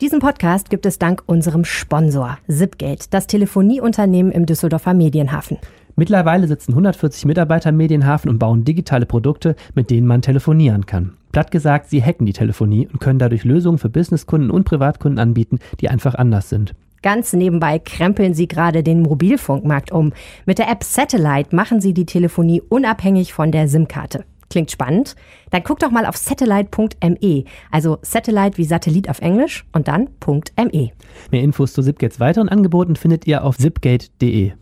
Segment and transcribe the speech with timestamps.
[0.00, 5.58] Diesen Podcast gibt es dank unserem Sponsor Zipgate, das Telefonieunternehmen im Düsseldorfer Medienhafen.
[5.94, 11.18] Mittlerweile sitzen 140 Mitarbeiter im Medienhafen und bauen digitale Produkte, mit denen man telefonieren kann.
[11.32, 15.58] Platt gesagt, sie hacken die Telefonie und können dadurch Lösungen für Businesskunden und Privatkunden anbieten,
[15.82, 16.74] die einfach anders sind.
[17.02, 20.14] Ganz nebenbei krempeln sie gerade den Mobilfunkmarkt um.
[20.46, 24.24] Mit der App Satellite machen sie die Telefonie unabhängig von der SIM-Karte.
[24.50, 25.14] Klingt spannend?
[25.50, 30.90] Dann guck doch mal auf satellite.me, also Satellite wie Satellit auf Englisch und dann .me.
[31.30, 34.52] Mehr Infos zu Zipgates weiteren Angeboten findet ihr auf zipgate.de.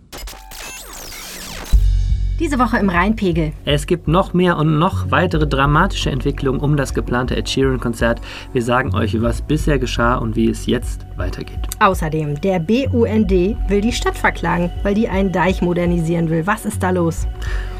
[2.39, 3.53] Diese Woche im Rheinpegel.
[3.65, 8.21] Es gibt noch mehr und noch weitere dramatische Entwicklungen um das geplante Ed Sheeran-Konzert.
[8.53, 11.67] Wir sagen euch, was bisher geschah und wie es jetzt weitergeht.
[11.81, 16.47] Außerdem, der BUND will die Stadt verklagen, weil die einen Deich modernisieren will.
[16.47, 17.27] Was ist da los?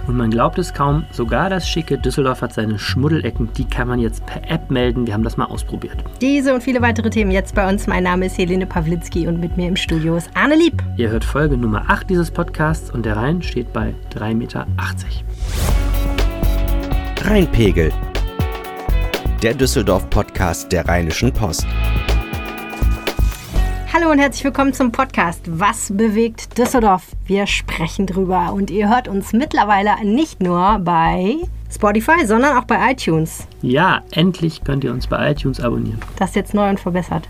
[0.09, 4.01] Und man glaubt es kaum, sogar das schicke Düsseldorf hat seine Schmuddelecken, die kann man
[4.01, 5.07] jetzt per App melden.
[5.07, 6.03] Wir haben das mal ausprobiert.
[6.23, 7.87] Diese und viele weitere Themen jetzt bei uns.
[7.87, 10.83] Mein Name ist Helene Pawlitzki und mit mir im Studio ist Arne Lieb.
[10.97, 14.67] Ihr hört Folge Nummer 8 dieses Podcasts und der Rhein steht bei 3,80 Meter.
[17.25, 17.93] Rheinpegel.
[19.43, 21.67] Der Düsseldorf-Podcast der Rheinischen Post.
[23.91, 27.07] Hallo und herzlich willkommen zum Podcast Was bewegt Düsseldorf?
[27.25, 31.37] Wir sprechen drüber und ihr hört uns mittlerweile nicht nur bei
[31.73, 33.49] Spotify, sondern auch bei iTunes.
[33.63, 36.01] Ja, endlich könnt ihr uns bei iTunes abonnieren.
[36.17, 37.27] Das ist jetzt neu und verbessert.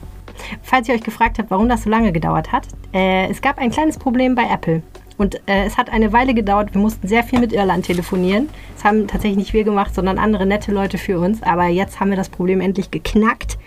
[0.63, 3.71] Falls ihr euch gefragt habt, warum das so lange gedauert hat, äh, es gab ein
[3.71, 4.83] kleines Problem bei Apple.
[5.19, 6.73] Und äh, es hat eine Weile gedauert.
[6.73, 8.49] Wir mussten sehr viel mit Irland telefonieren.
[8.75, 11.43] Das haben tatsächlich nicht wir gemacht, sondern andere nette Leute für uns.
[11.43, 13.59] Aber jetzt haben wir das Problem endlich geknackt.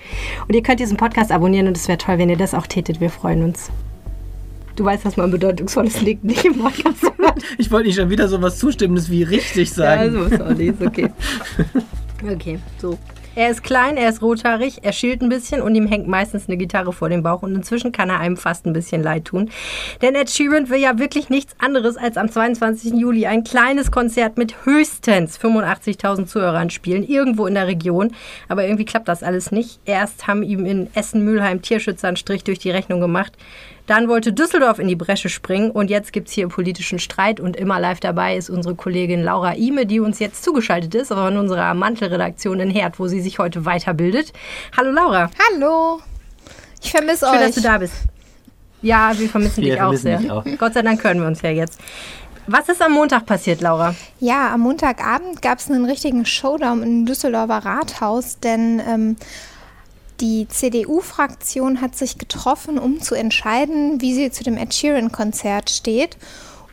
[0.48, 3.02] Und ihr könnt diesen Podcast abonnieren und es wäre toll, wenn ihr das auch tätet.
[3.02, 3.70] Wir freuen uns.
[4.78, 7.12] Du weißt, dass man bedeutungsvolles Liegt nicht im Podcast hört.
[7.58, 10.14] Ich wollte nicht schon wieder so was Zustimmendes wie richtig sagen.
[10.14, 10.82] Ja, so ist auch nicht.
[10.82, 11.10] Okay.
[12.24, 13.00] Okay, so.
[13.34, 16.58] Er ist klein, er ist rothaarig, er schielt ein bisschen und ihm hängt meistens eine
[16.58, 19.50] Gitarre vor dem Bauch und inzwischen kann er einem fast ein bisschen leid tun.
[20.02, 22.92] Denn Ed Sheeran will ja wirklich nichts anderes als am 22.
[22.94, 28.12] Juli ein kleines Konzert mit höchstens 85.000 Zuhörern spielen, irgendwo in der Region.
[28.50, 29.80] Aber irgendwie klappt das alles nicht.
[29.86, 33.32] Erst haben ihm in Essen-Mülheim Tierschützer einen Strich durch die Rechnung gemacht.
[33.88, 37.56] Dann wollte Düsseldorf in die Bresche springen und jetzt gibt es hier politischen Streit und
[37.56, 41.74] immer live dabei ist unsere Kollegin Laura Ime, die uns jetzt zugeschaltet ist von unserer
[41.74, 44.34] Mantelredaktion in Herd, wo sie sich heute weiterbildet.
[44.78, 45.30] Hallo Laura.
[45.52, 46.00] Hallo.
[46.82, 47.34] Ich vermisse euch.
[47.34, 47.94] Schön, dass du da bist.
[48.82, 50.36] Ja, wir vermissen wir dich vermissen auch sehr.
[50.36, 50.46] Auch.
[50.58, 51.80] Gott sei Dank hören wir uns ja jetzt.
[52.48, 53.94] Was ist am Montag passiert, Laura?
[54.20, 59.16] Ja, am Montagabend gab es einen richtigen Showdown im Düsseldorfer Rathaus, denn ähm,
[60.22, 66.18] die CDU-Fraktion hat sich getroffen, um zu entscheiden, wie sie zu dem Ed Sheeran-Konzert steht.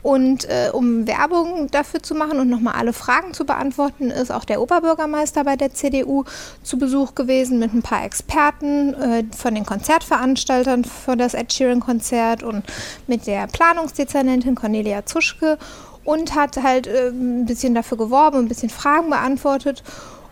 [0.02, 4.44] Und äh, um Werbung dafür zu machen und nochmal alle Fragen zu beantworten, ist auch
[4.44, 6.24] der Oberbürgermeister bei der CDU
[6.62, 12.44] zu Besuch gewesen mit ein paar Experten äh, von den Konzertveranstaltern für das Ed Sheeran-Konzert
[12.44, 12.64] und
[13.08, 15.58] mit der Planungsdezernentin Cornelia Zuschke
[16.04, 19.82] und hat halt äh, ein bisschen dafür geworben, ein bisschen Fragen beantwortet.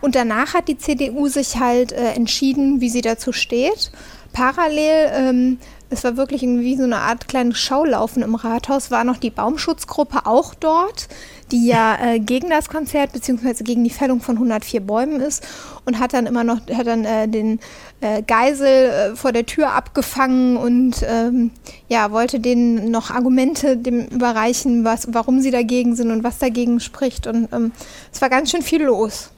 [0.01, 3.91] Und danach hat die CDU sich halt äh, entschieden, wie sie dazu steht.
[4.33, 5.57] Parallel, ähm,
[5.89, 10.25] es war wirklich irgendwie so eine Art kleines Schaulaufen im Rathaus, war noch die Baumschutzgruppe
[10.25, 11.07] auch dort,
[11.51, 13.63] die ja äh, gegen das Konzert bzw.
[13.63, 15.47] gegen die Fällung von 104 Bäumen ist
[15.85, 17.59] und hat dann immer noch, hat dann äh, den
[18.01, 21.51] äh, Geisel äh, vor der Tür abgefangen und ähm,
[21.87, 26.79] ja, wollte denen noch Argumente dem überreichen, was, warum sie dagegen sind und was dagegen
[26.81, 27.27] spricht.
[27.27, 27.71] Und ähm,
[28.11, 29.31] es war ganz schön viel los.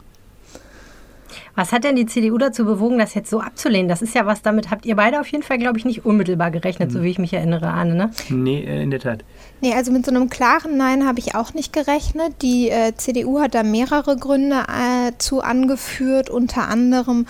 [1.59, 3.89] Was hat denn die CDU dazu bewogen, das jetzt so abzulehnen?
[3.89, 6.51] Das ist ja was, damit habt ihr beide auf jeden Fall, glaube ich, nicht unmittelbar
[6.51, 6.93] gerechnet, mhm.
[6.93, 8.11] so wie ich mich erinnere, Arne, ne?
[8.29, 9.25] Nee, äh, in der Tat.
[9.59, 12.41] Nee, also mit so einem klaren Nein habe ich auch nicht gerechnet.
[12.43, 17.25] Die äh, CDU hat da mehrere Gründe äh, zu angeführt, unter anderem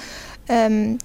[0.47, 0.99] ähm,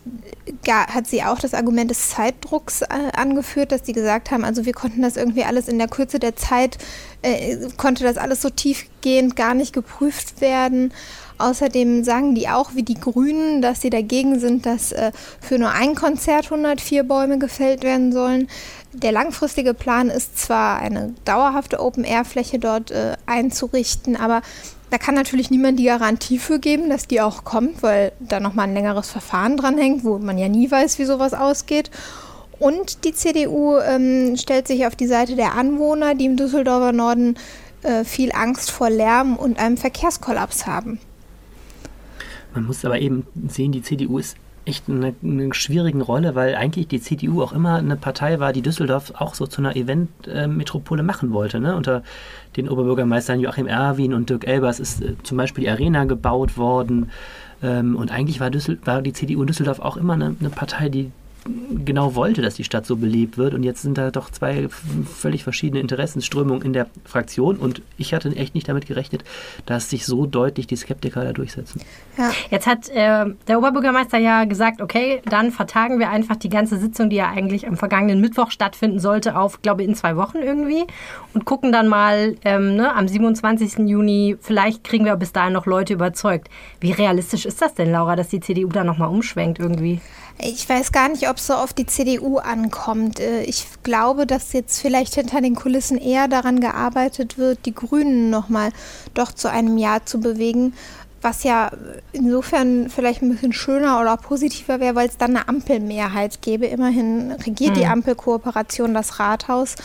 [0.67, 4.75] hat sie auch das Argument des Zeitdrucks äh, angeführt, dass sie gesagt haben, also wir
[4.75, 6.77] konnten das irgendwie alles in der Kürze der Zeit,
[7.23, 10.93] äh, konnte das alles so tiefgehend gar nicht geprüft werden.
[11.39, 15.71] Außerdem sagen die auch, wie die Grünen, dass sie dagegen sind, dass äh, für nur
[15.71, 18.49] ein Konzert 104 Bäume gefällt werden sollen.
[18.93, 24.43] Der langfristige Plan ist zwar eine dauerhafte Open-Air-Fläche dort äh, einzurichten, aber
[24.91, 28.69] da kann natürlich niemand die Garantie für geben, dass die auch kommt, weil da nochmal
[28.69, 31.91] ein längeres Verfahren dranhängt, wo man ja nie weiß, wie sowas ausgeht.
[32.61, 37.37] Und die CDU ähm, stellt sich auf die Seite der Anwohner, die im Düsseldorfer Norden
[37.83, 41.01] äh, viel Angst vor Lärm und einem Verkehrskollaps haben.
[42.55, 46.55] Man muss aber eben sehen, die CDU ist echt in einer, eine schwierigen Rolle, weil
[46.55, 51.03] eigentlich die CDU auch immer eine Partei war, die Düsseldorf auch so zu einer Eventmetropole
[51.03, 51.61] machen wollte.
[51.61, 51.77] Ne?
[51.77, 52.03] Unter
[52.57, 57.11] den Oberbürgermeistern Joachim Erwin und Dirk Elbers ist äh, zum Beispiel die Arena gebaut worden.
[57.63, 60.89] Ähm, und eigentlich war, Düssel war die CDU in Düsseldorf auch immer eine, eine Partei,
[60.89, 61.11] die
[61.85, 63.55] genau wollte, dass die Stadt so belebt wird.
[63.55, 67.57] Und jetzt sind da doch zwei völlig verschiedene Interessensströmungen in der Fraktion.
[67.57, 69.25] Und ich hatte echt nicht damit gerechnet,
[69.67, 71.81] dass sich so deutlich die Skeptiker da durchsetzen.
[72.17, 72.31] Ja.
[72.51, 77.11] Jetzt hat äh, der Oberbürgermeister ja gesagt, okay, dann vertagen wir einfach die ganze Sitzung,
[77.11, 80.85] die ja eigentlich am vergangenen Mittwoch stattfinden sollte, auf, glaube ich, in zwei Wochen irgendwie.
[81.35, 83.89] Und gucken dann mal ähm, ne, am 27.
[83.89, 86.49] Juni, vielleicht kriegen wir bis dahin noch Leute überzeugt.
[86.81, 90.01] Wie realistisch ist das denn, Laura, dass die CDU da nochmal umschwenkt irgendwie?
[90.39, 93.21] Ich weiß gar nicht, ob es so auf die CDU ankommt.
[93.21, 98.31] Äh, ich glaube, dass jetzt vielleicht hinter den Kulissen eher daran gearbeitet wird, die Grünen
[98.31, 98.71] nochmal
[99.15, 100.75] doch zu einem Ja zu bewegen.
[101.23, 101.71] Was ja
[102.13, 106.67] insofern vielleicht ein bisschen schöner oder positiver wäre, weil es dann eine Ampelmehrheit gäbe.
[106.67, 107.81] Immerhin regiert hm.
[107.81, 109.77] die Ampelkooperation das Rathaus.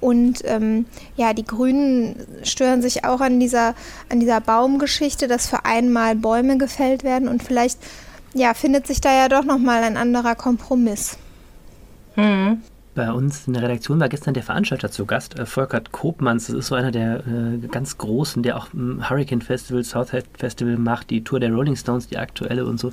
[0.00, 0.86] Und ähm,
[1.16, 3.74] ja, die Grünen stören sich auch an dieser,
[4.08, 7.78] an dieser Baumgeschichte, dass für einmal Bäume gefällt werden und vielleicht
[8.34, 11.18] ja, findet sich da ja doch nochmal ein anderer Kompromiss.
[12.16, 12.62] Mhm.
[12.92, 16.48] Bei uns in der Redaktion war gestern der Veranstalter zu Gast, äh, Volkert Kopmanns.
[16.48, 20.76] Das ist so einer der äh, ganz Großen, der auch ähm, Hurricane Festival, Southhead Festival
[20.76, 22.92] macht, die Tour der Rolling Stones, die aktuelle und so,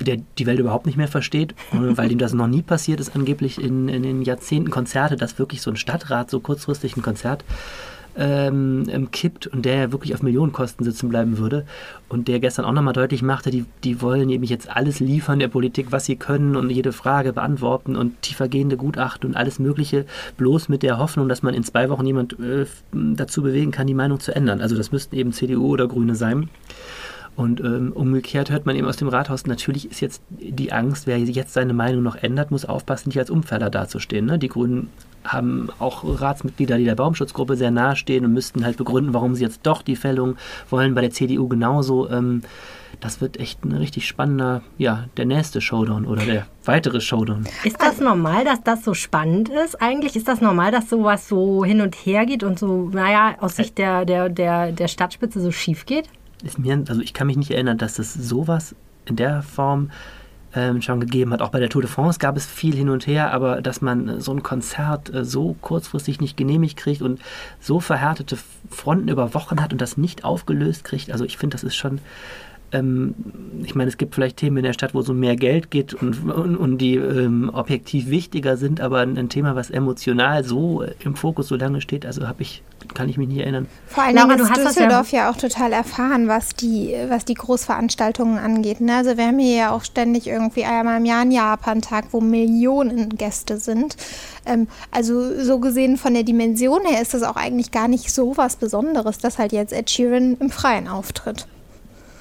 [0.00, 3.14] der die Welt überhaupt nicht mehr versteht, äh, weil ihm das noch nie passiert ist,
[3.14, 7.44] angeblich in, in den Jahrzehnten Konzerte, dass wirklich so ein Stadtrat so kurzfristig ein Konzert
[8.16, 11.64] ähm, ähm, kippt und der ja wirklich auf Millionenkosten sitzen bleiben würde
[12.08, 15.48] und der gestern auch nochmal deutlich machte, die, die wollen nämlich jetzt alles liefern der
[15.48, 20.06] Politik, was sie können und jede Frage beantworten und tiefergehende Gutachten und alles Mögliche,
[20.36, 23.94] bloß mit der Hoffnung, dass man in zwei Wochen jemand äh, dazu bewegen kann, die
[23.94, 24.60] Meinung zu ändern.
[24.60, 26.48] Also das müssten eben CDU oder Grüne sein.
[27.38, 31.20] Und ähm, umgekehrt hört man eben aus dem Rathaus, natürlich ist jetzt die Angst, wer
[31.20, 34.26] jetzt seine Meinung noch ändert, muss aufpassen, nicht als Umfäller dazustehen.
[34.26, 34.40] Ne?
[34.40, 34.90] Die Grünen
[35.22, 39.60] haben auch Ratsmitglieder, die der Baumschutzgruppe sehr nahestehen und müssten halt begründen, warum sie jetzt
[39.62, 40.36] doch die Fällung
[40.68, 40.96] wollen.
[40.96, 42.10] Bei der CDU genauso.
[42.10, 42.42] Ähm,
[42.98, 47.46] das wird echt ein richtig spannender, ja, der nächste Showdown oder der weitere Showdown.
[47.62, 49.80] Ist das normal, dass das so spannend ist?
[49.80, 53.54] Eigentlich ist das normal, dass sowas so hin und her geht und so, naja, aus
[53.54, 56.08] Sicht der, der, der, der Stadtspitze so schief geht?
[56.42, 58.74] Ist mir, also ich kann mich nicht erinnern, dass das sowas
[59.06, 59.90] in der Form
[60.54, 61.42] ähm, schon gegeben hat.
[61.42, 64.20] Auch bei der Tour de France gab es viel hin und her, aber dass man
[64.20, 67.20] so ein Konzert äh, so kurzfristig nicht genehmigt kriegt und
[67.60, 68.38] so verhärtete
[68.70, 72.00] Fronten über Wochen hat und das nicht aufgelöst kriegt, also ich finde, das ist schon
[72.72, 73.14] ähm,
[73.64, 75.94] ich meine, es gibt vielleicht Themen in der Stadt, wo es um mehr Geld geht
[75.94, 81.16] und, und, und die ähm, objektiv wichtiger sind, aber ein, Thema, was emotional so im
[81.16, 82.62] Fokus so lange steht, also habe ich,
[82.94, 83.66] kann ich mich nicht erinnern.
[83.86, 88.38] Vor allem Laura, ist Düsseldorf ja, ja, auch total erfahren, was die, was die Großveranstaltungen
[88.38, 88.80] angeht.
[88.80, 88.96] Ne?
[88.96, 93.10] Also wir haben hier ja auch ständig irgendwie einmal im Jahr einen Japan-Tag, wo Millionen
[93.10, 93.96] Gäste sind.
[94.46, 98.36] Ähm, also so gesehen von der Dimension her ist das auch eigentlich gar nicht so
[98.36, 101.46] was Besonderes, dass halt jetzt Ed Sheeran im Freien auftritt.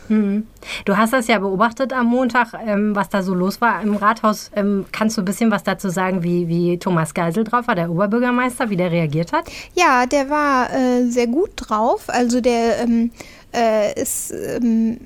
[0.10, 0.48] Mhm.
[0.86, 4.52] Du hast das ja beobachtet am Montag, ähm, was da so los war im Rathaus.
[4.56, 7.90] Ähm, kannst du ein bisschen was dazu sagen, wie, wie Thomas Geisel drauf war, der
[7.90, 9.50] Oberbürgermeister, wie der reagiert hat?
[9.74, 12.06] Ja, der war äh, sehr gut drauf.
[12.08, 13.12] Also der ähm,
[13.54, 15.00] äh, ist ähm,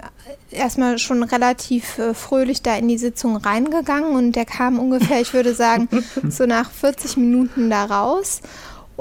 [0.52, 5.34] erstmal schon relativ äh, fröhlich da in die Sitzung reingegangen und der kam ungefähr, ich
[5.34, 5.88] würde sagen,
[6.30, 8.42] so nach 40 Minuten da raus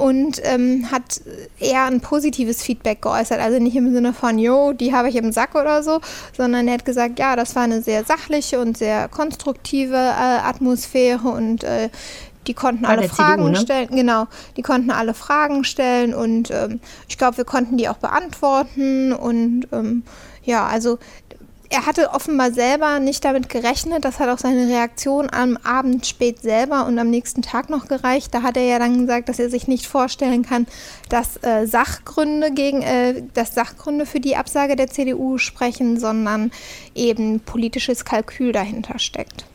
[0.00, 1.20] und ähm, hat
[1.58, 3.38] eher ein positives Feedback geäußert.
[3.38, 6.00] Also nicht im Sinne von, jo, die habe ich im Sack oder so,
[6.34, 11.28] sondern er hat gesagt, ja, das war eine sehr sachliche und sehr konstruktive äh, Atmosphäre
[11.28, 11.90] und äh,
[12.46, 13.60] die konnten Bei alle Fragen CDU, ne?
[13.60, 13.88] stellen.
[13.90, 14.26] Genau,
[14.56, 19.68] die konnten alle Fragen stellen und ähm, ich glaube, wir konnten die auch beantworten und
[19.72, 20.02] ähm,
[20.42, 20.98] ja, also
[21.70, 24.04] er hatte offenbar selber nicht damit gerechnet.
[24.04, 28.34] Das hat auch seine Reaktion am Abend spät selber und am nächsten Tag noch gereicht.
[28.34, 30.66] Da hat er ja dann gesagt, dass er sich nicht vorstellen kann,
[31.08, 36.50] dass äh, Sachgründe gegen, äh, dass Sachgründe für die Absage der CDU sprechen, sondern
[36.96, 39.46] eben politisches Kalkül dahinter steckt.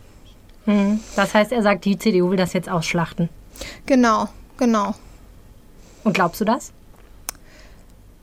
[0.64, 1.02] Hm.
[1.18, 3.28] Das heißt, er sagt, die CDU will das jetzt ausschlachten.
[3.86, 4.96] Genau, genau.
[6.06, 6.72] Und glaubst du das?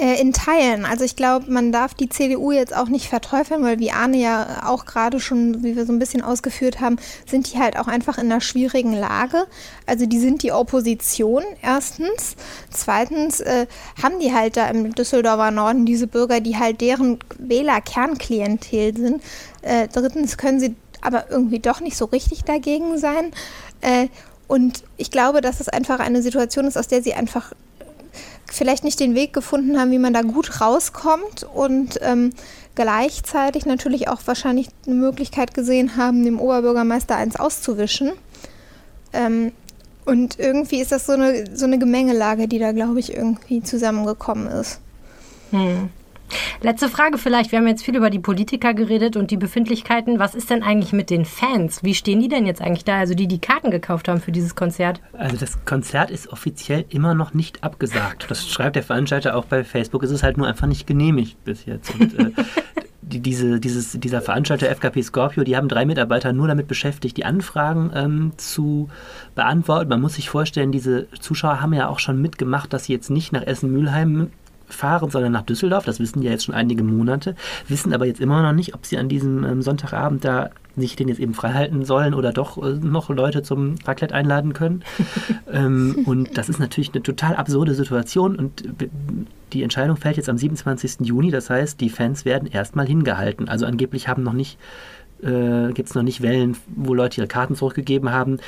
[0.02, 0.84] Äh, in Teilen.
[0.84, 4.64] Also ich glaube, man darf die CDU jetzt auch nicht verteufeln, weil wie Arne ja
[4.66, 8.18] auch gerade schon, wie wir so ein bisschen ausgeführt haben, sind die halt auch einfach
[8.18, 9.46] in einer schwierigen Lage.
[9.86, 12.34] Also die sind die Opposition erstens.
[12.70, 13.68] Zweitens äh,
[14.02, 19.22] haben die halt da im Düsseldorfer Norden diese Bürger, die halt deren Wähler-Kernklientel sind.
[19.60, 23.30] Äh, drittens können sie aber irgendwie doch nicht so richtig dagegen sein.
[23.82, 24.08] Äh,
[24.48, 27.52] und ich glaube, dass es einfach eine Situation ist, aus der sie einfach
[28.46, 32.30] vielleicht nicht den Weg gefunden haben, wie man da gut rauskommt und ähm,
[32.74, 38.12] gleichzeitig natürlich auch wahrscheinlich eine Möglichkeit gesehen haben, dem Oberbürgermeister eins auszuwischen.
[39.12, 39.52] Ähm,
[40.04, 44.48] und irgendwie ist das so eine, so eine Gemengelage, die da, glaube ich, irgendwie zusammengekommen
[44.48, 44.80] ist.
[45.50, 45.90] Hm.
[46.62, 47.52] Letzte Frage vielleicht.
[47.52, 50.18] Wir haben jetzt viel über die Politiker geredet und die Befindlichkeiten.
[50.18, 51.82] Was ist denn eigentlich mit den Fans?
[51.82, 52.98] Wie stehen die denn jetzt eigentlich da?
[52.98, 55.00] Also die, die Karten gekauft haben für dieses Konzert?
[55.12, 58.26] Also das Konzert ist offiziell immer noch nicht abgesagt.
[58.28, 60.02] Das schreibt der Veranstalter auch bei Facebook.
[60.02, 61.94] Es ist halt nur einfach nicht genehmigt bis jetzt.
[61.98, 62.32] Und, äh,
[63.02, 67.24] die, diese, dieses, dieser Veranstalter FKP Scorpio, die haben drei Mitarbeiter nur damit beschäftigt, die
[67.24, 68.88] Anfragen ähm, zu
[69.34, 69.88] beantworten.
[69.88, 73.32] Man muss sich vorstellen, diese Zuschauer haben ja auch schon mitgemacht, dass sie jetzt nicht
[73.32, 74.30] nach Essen-Mülheim
[74.74, 75.84] fahren, sondern nach Düsseldorf.
[75.84, 77.34] Das wissen ja jetzt schon einige Monate,
[77.68, 81.08] wissen aber jetzt immer noch nicht, ob sie an diesem ähm, Sonntagabend da sich den
[81.08, 84.82] jetzt eben freihalten sollen oder doch äh, noch Leute zum Raclette einladen können.
[85.52, 88.64] ähm, und das ist natürlich eine total absurde Situation und
[89.52, 91.06] die Entscheidung fällt jetzt am 27.
[91.06, 93.48] Juni, das heißt, die Fans werden erstmal hingehalten.
[93.48, 94.58] Also angeblich haben noch nicht
[95.22, 98.38] äh, gibt es noch nicht Wellen, wo Leute ihre Karten zurückgegeben haben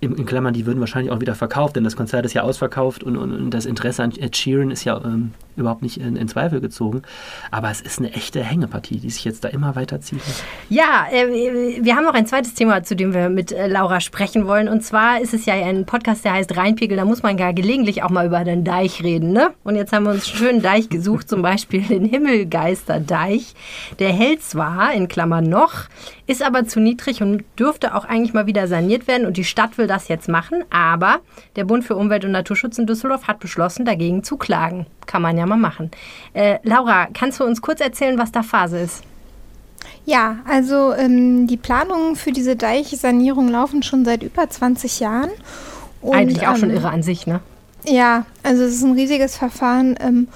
[0.00, 3.02] in, in, Klammern, die würden wahrscheinlich auch wieder verkauft, denn das Konzert ist ja ausverkauft
[3.02, 6.28] und, und, und das Interesse an Ed Sheeran ist ja ähm, überhaupt nicht in, in,
[6.28, 7.02] Zweifel gezogen.
[7.50, 10.20] Aber es ist eine echte Hängepartie, die sich jetzt da immer weiter zieht.
[10.68, 14.46] Ja, äh, wir haben noch ein zweites Thema, zu dem wir mit äh, Laura sprechen
[14.46, 14.68] wollen.
[14.68, 16.96] Und zwar ist es ja ein Podcast, der heißt Rheinpegel.
[16.96, 19.32] Da muss man ja gelegentlich auch mal über den Deich reden.
[19.32, 19.50] Ne?
[19.64, 23.54] Und jetzt haben wir uns einen schönen Deich gesucht, zum Beispiel den Himmelgeisterdeich.
[23.98, 25.84] Der hält zwar, in Klammern noch,
[26.26, 29.26] ist aber zu niedrig und dürfte auch eigentlich mal wieder saniert werden.
[29.26, 30.64] Und die Stadt will das jetzt machen.
[30.70, 31.20] Aber
[31.56, 34.86] der Bund für Umwelt und Naturschutz in Düsseldorf hat beschlossen, dagegen zu klagen.
[35.06, 35.90] Kann man ja mal machen.
[36.32, 39.02] Äh, Laura, kannst du uns kurz erzählen, was da Phase ist?
[40.04, 45.30] Ja, also ähm, die Planungen für diese Deichsanierung laufen schon seit über 20 Jahren.
[46.00, 47.40] Und, Eigentlich auch ähm, schon irre an sich, ne?
[47.84, 49.96] Ja, also es ist ein riesiges Verfahren.
[50.00, 50.28] Ähm,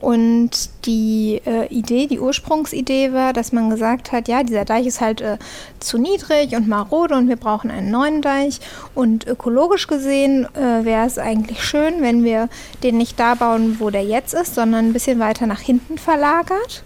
[0.00, 0.50] und
[0.86, 5.20] die äh, Idee, die Ursprungsidee war, dass man gesagt hat, ja, dieser Deich ist halt
[5.20, 5.36] äh,
[5.78, 8.60] zu niedrig und marode und wir brauchen einen neuen Deich.
[8.94, 12.48] Und ökologisch gesehen äh, wäre es eigentlich schön, wenn wir
[12.82, 16.82] den nicht da bauen, wo der jetzt ist, sondern ein bisschen weiter nach hinten verlagert.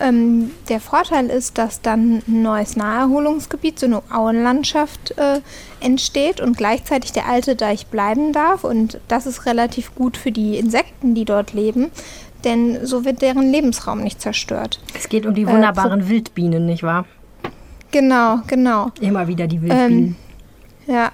[0.00, 5.40] Ähm, der Vorteil ist, dass dann ein neues Naherholungsgebiet, so eine Auenlandschaft äh,
[5.80, 8.64] entsteht und gleichzeitig der alte Deich bleiben darf.
[8.64, 11.90] Und das ist relativ gut für die Insekten, die dort leben,
[12.44, 14.80] denn so wird deren Lebensraum nicht zerstört.
[14.96, 17.06] Es geht um die wunderbaren äh, Wildbienen, nicht wahr?
[17.90, 18.90] Genau, genau.
[19.00, 20.16] Immer wieder die Wildbienen.
[20.86, 21.12] Ähm, ja.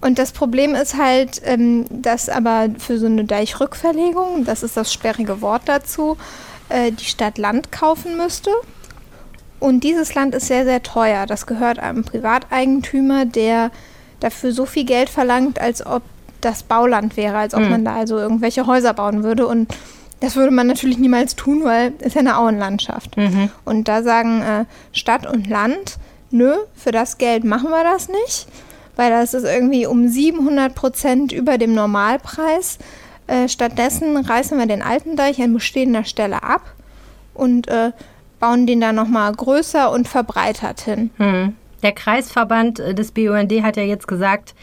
[0.00, 4.92] Und das Problem ist halt, ähm, dass aber für so eine Deichrückverlegung, das ist das
[4.92, 6.16] sperrige Wort dazu,
[6.68, 8.50] äh, die Stadt Land kaufen müsste.
[9.60, 11.26] Und dieses Land ist sehr, sehr teuer.
[11.26, 13.72] Das gehört einem Privateigentümer, der
[14.20, 16.02] dafür so viel Geld verlangt, als ob
[16.40, 17.70] das Bauland wäre, als ob mhm.
[17.70, 19.46] man da also irgendwelche Häuser bauen würde.
[19.48, 19.74] Und
[20.20, 23.16] das würde man natürlich niemals tun, weil es ja eine Auenlandschaft.
[23.16, 23.50] Mhm.
[23.64, 25.98] Und da sagen äh, Stadt und Land,
[26.30, 28.48] nö, für das Geld machen wir das nicht,
[28.96, 32.78] weil das ist irgendwie um 700 Prozent über dem Normalpreis.
[33.26, 36.62] Äh, stattdessen reißen wir den alten Deich an bestehender Stelle ab
[37.34, 37.92] und äh,
[38.40, 41.10] bauen den dann nochmal größer und verbreitert hin.
[41.18, 41.54] Mhm.
[41.82, 44.54] Der Kreisverband äh, des BUND hat ja jetzt gesagt,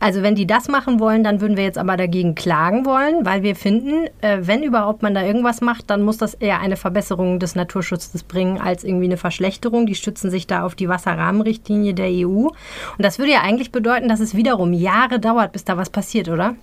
[0.00, 3.42] also wenn die das machen wollen, dann würden wir jetzt aber dagegen klagen wollen, weil
[3.42, 7.40] wir finden, äh, wenn überhaupt man da irgendwas macht, dann muss das eher eine Verbesserung
[7.40, 9.86] des Naturschutzes bringen als irgendwie eine Verschlechterung.
[9.86, 12.46] Die stützen sich da auf die Wasserrahmenrichtlinie der EU.
[12.46, 12.52] Und
[12.98, 16.54] das würde ja eigentlich bedeuten, dass es wiederum Jahre dauert, bis da was passiert, oder?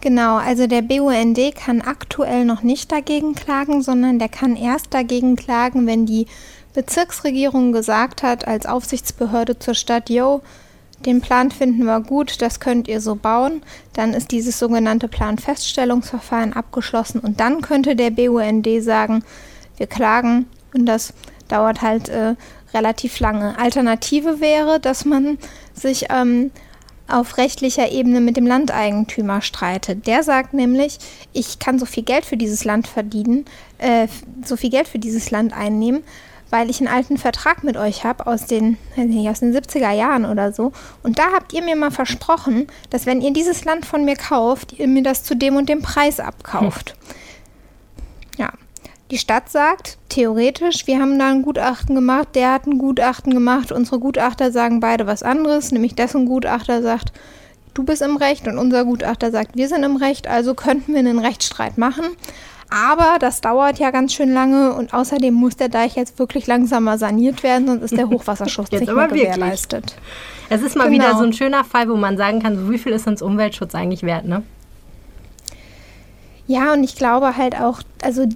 [0.00, 5.34] Genau, also der BUND kann aktuell noch nicht dagegen klagen, sondern der kann erst dagegen
[5.34, 6.26] klagen, wenn die
[6.74, 10.42] Bezirksregierung gesagt hat als Aufsichtsbehörde zur Stadt, yo,
[11.04, 13.62] den Plan finden wir gut, das könnt ihr so bauen.
[13.92, 19.22] Dann ist dieses sogenannte Planfeststellungsverfahren abgeschlossen und dann könnte der BUND sagen,
[19.76, 21.12] wir klagen und das
[21.48, 22.34] dauert halt äh,
[22.74, 23.58] relativ lange.
[23.58, 25.38] Alternative wäre, dass man
[25.74, 26.50] sich ähm,
[27.08, 30.06] auf rechtlicher Ebene mit dem Landeigentümer streitet.
[30.06, 30.98] Der sagt nämlich,
[31.32, 33.44] ich kann so viel Geld für dieses Land verdienen,
[33.78, 34.08] äh,
[34.44, 36.02] so viel Geld für dieses Land einnehmen,
[36.50, 40.24] weil ich einen alten Vertrag mit euch habe aus den, nicht, aus den 70er Jahren
[40.24, 40.72] oder so.
[41.02, 44.72] Und da habt ihr mir mal versprochen, dass wenn ihr dieses Land von mir kauft,
[44.78, 46.90] ihr mir das zu dem und dem Preis abkauft.
[46.90, 48.44] Hm.
[48.44, 48.52] Ja.
[49.10, 53.70] Die Stadt sagt, theoretisch, wir haben da ein Gutachten gemacht, der hat ein Gutachten gemacht,
[53.70, 57.12] unsere Gutachter sagen beide was anderes, nämlich dessen Gutachter sagt,
[57.74, 60.98] du bist im Recht und unser Gutachter sagt, wir sind im Recht, also könnten wir
[60.98, 62.04] einen Rechtsstreit machen.
[62.70, 66.98] Aber das dauert ja ganz schön lange und außerdem muss der Deich jetzt wirklich langsamer
[66.98, 69.96] saniert werden, sonst ist der Hochwasserschutz nicht mehr gewährleistet.
[70.48, 71.04] Es ist mal genau.
[71.04, 74.02] wieder so ein schöner Fall, wo man sagen kann, wie viel ist uns Umweltschutz eigentlich
[74.02, 74.42] wert, ne?
[76.48, 78.26] Ja, und ich glaube halt auch, also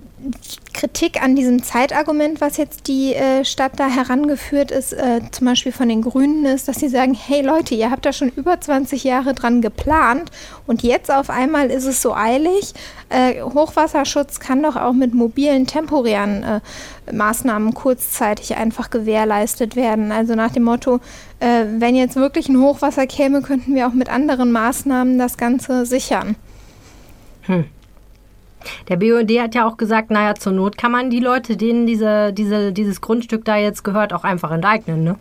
[0.73, 5.71] Kritik an diesem Zeitargument, was jetzt die äh, Stadt da herangeführt ist, äh, zum Beispiel
[5.71, 9.05] von den Grünen, ist, dass sie sagen, hey Leute, ihr habt da schon über 20
[9.05, 10.31] Jahre dran geplant
[10.67, 12.75] und jetzt auf einmal ist es so eilig.
[13.11, 16.61] Äh, Hochwasserschutz kann doch auch mit mobilen, temporären äh,
[17.13, 20.11] Maßnahmen kurzzeitig einfach gewährleistet werden.
[20.11, 20.99] Also nach dem Motto,
[21.39, 25.87] äh, wenn jetzt wirklich ein Hochwasser käme, könnten wir auch mit anderen Maßnahmen das Ganze
[25.87, 26.35] sichern.
[27.43, 27.67] Hm.
[28.89, 32.33] Der BUND hat ja auch gesagt, naja, zur Not kann man die Leute, denen diese,
[32.33, 35.17] diese, dieses Grundstück da jetzt gehört, auch einfach enteignen, ne?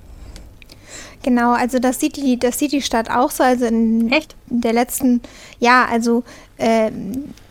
[1.22, 3.44] Genau, also das sieht die, das sieht die Stadt auch so.
[3.44, 4.36] Also in Echt?
[4.46, 5.22] der letzten,
[5.60, 6.24] ja, also
[6.58, 6.92] äh,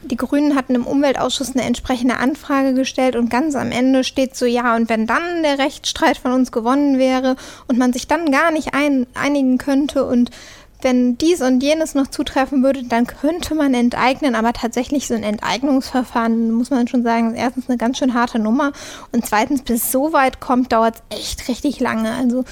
[0.03, 4.47] die Grünen hatten im Umweltausschuss eine entsprechende Anfrage gestellt und ganz am Ende steht so,
[4.47, 8.51] ja, und wenn dann der Rechtsstreit von uns gewonnen wäre und man sich dann gar
[8.51, 10.31] nicht ein, einigen könnte und
[10.81, 15.23] wenn dies und jenes noch zutreffen würde, dann könnte man enteignen, aber tatsächlich so ein
[15.23, 18.73] Enteignungsverfahren, muss man schon sagen, ist erstens eine ganz schön harte Nummer
[19.13, 22.13] und zweitens, bis es so weit kommt, dauert es echt richtig lange.
[22.13, 22.45] Also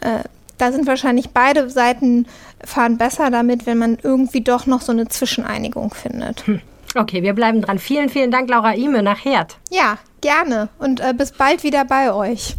[0.00, 0.20] äh,
[0.58, 2.26] da sind wahrscheinlich beide Seiten
[2.64, 6.46] fahren besser damit, wenn man irgendwie doch noch so eine Zwischeneinigung findet.
[6.46, 6.60] Hm.
[6.96, 7.80] Okay, wir bleiben dran.
[7.80, 9.56] Vielen, vielen Dank, Laura Ime nach Herd.
[9.70, 10.68] Ja, gerne.
[10.78, 12.54] Und äh, bis bald wieder bei euch.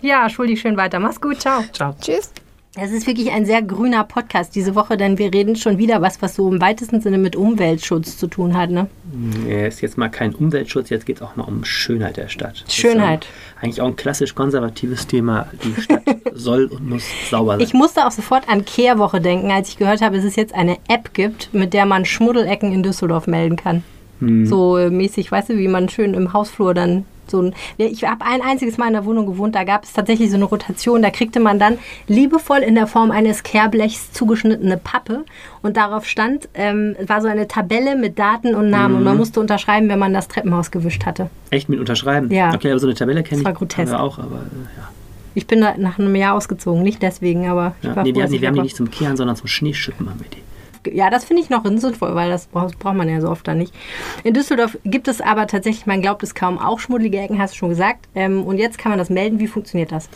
[0.00, 0.98] Ja, schuldig schön weiter.
[0.98, 1.40] Mach's gut.
[1.40, 1.62] Ciao.
[1.72, 1.94] Ciao.
[2.00, 2.30] Tschüss.
[2.78, 6.20] Es ist wirklich ein sehr grüner Podcast diese Woche, denn wir reden schon wieder was,
[6.20, 8.70] was so im weitesten Sinne mit Umweltschutz zu tun hat.
[8.70, 8.86] Ne?
[9.48, 12.64] Ja, ist jetzt mal kein Umweltschutz, jetzt geht es auch mal um Schönheit der Stadt.
[12.68, 13.28] Schönheit.
[13.62, 15.48] eigentlich auch ein klassisch konservatives Thema.
[15.64, 16.02] Die Stadt
[16.34, 17.60] soll und muss sauber sein.
[17.60, 20.76] Ich musste auch sofort an Kehrwoche denken, als ich gehört habe, dass es jetzt eine
[20.88, 23.84] App gibt, mit der man Schmuddelecken in Düsseldorf melden kann.
[24.20, 24.44] Hm.
[24.44, 28.42] So mäßig, weißt du, wie man schön im Hausflur dann so ein, ich habe ein
[28.42, 31.40] einziges Mal in der Wohnung gewohnt, da gab es tatsächlich so eine Rotation, da kriegte
[31.40, 31.78] man dann
[32.08, 35.24] liebevoll in der Form eines Kehrblechs zugeschnittene Pappe
[35.62, 38.98] und darauf stand, ähm, war so eine Tabelle mit Daten und Namen mhm.
[38.98, 39.20] und man mhm.
[39.20, 41.30] musste unterschreiben, wenn man das Treppenhaus gewischt hatte.
[41.50, 42.30] Echt mit unterschreiben?
[42.30, 42.54] Ja.
[42.54, 43.44] Okay, aber so eine Tabelle kenne ich.
[43.44, 43.92] Das war grotesk.
[43.92, 44.88] auch, aber äh, ja.
[45.34, 48.22] Ich bin da nach einem Jahr ausgezogen, nicht deswegen, aber ich ja, war nee, froh,
[48.26, 50.45] nee, wir haben die nicht zum Kehren, sondern zum Schneeschippen haben wir die
[50.92, 53.58] ja, das finde ich noch sinnvoll, weil das braucht, braucht man ja so oft dann
[53.58, 53.74] nicht.
[54.24, 57.58] In Düsseldorf gibt es aber tatsächlich, man glaubt es kaum, auch schmuddelige Ecken, hast du
[57.58, 58.08] schon gesagt.
[58.14, 59.38] Ähm, und jetzt kann man das melden.
[59.38, 60.08] Wie funktioniert das?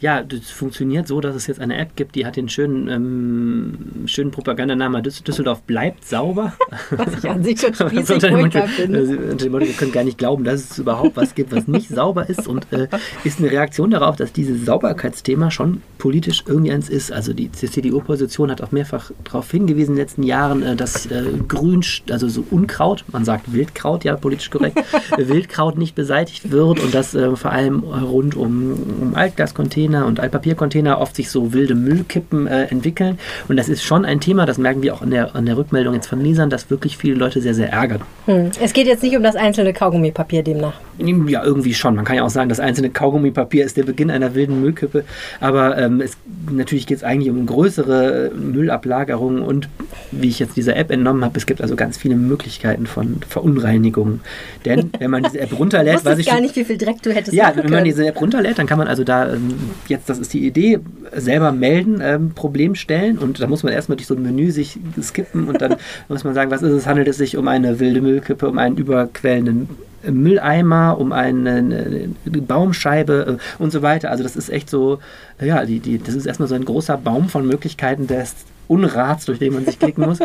[0.00, 4.06] Ja, das funktioniert so, dass es jetzt eine App gibt, die hat den schönen, ähm,
[4.06, 6.52] schönen Propagandanamen Düsseldorf bleibt sauber.
[6.90, 9.08] Was ich an sich schon spießig furchtbar finde.
[9.08, 12.66] Wir können gar nicht glauben, dass es überhaupt was gibt, was nicht sauber ist und
[12.72, 12.88] äh,
[13.24, 17.12] ist eine Reaktion darauf, dass dieses Sauberkeitsthema schon politisch irgendwie eins ist.
[17.12, 21.24] Also die CDU-Opposition hat auch mehrfach darauf hingewiesen in den letzten Jahren, äh, dass äh,
[21.48, 24.78] Grün, also so Unkraut, man sagt Wildkraut, ja, politisch korrekt,
[25.16, 30.20] Wildkraut nicht beseitigt wird und das äh, vor allem rund um, um Altglascontainer Container und
[30.20, 33.18] Altpapiercontainer oft sich so wilde Müllkippen äh, entwickeln.
[33.48, 35.94] Und das ist schon ein Thema, das merken wir auch in der, in der Rückmeldung
[35.94, 38.02] jetzt von Lesern, das wirklich viele Leute sehr, sehr ärgert.
[38.26, 38.50] Hm.
[38.60, 40.74] Es geht jetzt nicht um das einzelne Kaugummipapier demnach.
[40.98, 41.94] Ja, irgendwie schon.
[41.94, 45.04] Man kann ja auch sagen, das einzelne Kaugummipapier ist der Beginn einer wilden Müllkippe.
[45.40, 46.16] Aber ähm, es,
[46.50, 49.68] natürlich geht es eigentlich um größere Müllablagerungen und
[50.10, 54.20] wie ich jetzt dieser App entnommen habe, es gibt also ganz viele Möglichkeiten von Verunreinigungen.
[54.64, 57.32] Denn wenn man diese App runterlädt, weiß ich gar nicht, wie viel Dreck du hättest.
[57.32, 59.54] Ja, wenn man diese App runterlädt, dann kann man also da ähm,
[59.86, 60.80] jetzt, das ist die Idee,
[61.14, 64.78] selber melden, ähm, Problem stellen und da muss man erstmal durch so ein Menü sich
[65.00, 65.76] skippen und dann
[66.08, 66.86] muss man sagen, was ist es?
[66.86, 69.68] Handelt es sich um eine wilde Müllkippe, um einen überquellenden
[70.02, 74.10] Mülleimer, um eine, Baumscheibe äh, und so weiter.
[74.10, 74.98] Also das ist echt so,
[75.40, 78.34] ja, die, die, das ist erstmal so ein großer Baum von Möglichkeiten des
[78.68, 80.18] Unrats, durch den man sich klicken muss.